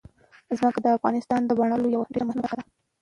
[0.57, 2.63] ځمکه د افغانستان د بڼوالۍ یوه ډېره مهمه برخه ده.